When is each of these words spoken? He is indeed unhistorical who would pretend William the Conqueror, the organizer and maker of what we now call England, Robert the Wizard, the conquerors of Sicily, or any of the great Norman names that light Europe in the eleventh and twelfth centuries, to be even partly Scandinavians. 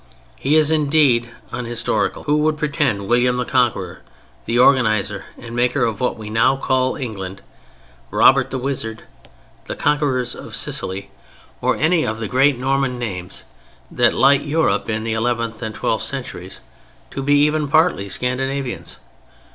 He 0.39 0.55
is 0.55 0.71
indeed 0.71 1.29
unhistorical 1.51 2.23
who 2.23 2.37
would 2.37 2.57
pretend 2.57 3.07
William 3.07 3.37
the 3.37 3.45
Conqueror, 3.45 4.01
the 4.45 4.57
organizer 4.57 5.25
and 5.37 5.55
maker 5.55 5.85
of 5.85 5.99
what 6.01 6.17
we 6.17 6.27
now 6.27 6.57
call 6.57 6.95
England, 6.95 7.43
Robert 8.09 8.49
the 8.49 8.57
Wizard, 8.57 9.03
the 9.65 9.75
conquerors 9.75 10.33
of 10.33 10.55
Sicily, 10.55 11.11
or 11.61 11.75
any 11.75 12.03
of 12.03 12.17
the 12.17 12.27
great 12.27 12.57
Norman 12.57 12.97
names 12.97 13.43
that 13.91 14.15
light 14.15 14.41
Europe 14.41 14.89
in 14.89 15.03
the 15.03 15.13
eleventh 15.13 15.61
and 15.61 15.75
twelfth 15.75 16.05
centuries, 16.05 16.61
to 17.11 17.21
be 17.21 17.35
even 17.35 17.67
partly 17.67 18.09
Scandinavians. 18.09 18.97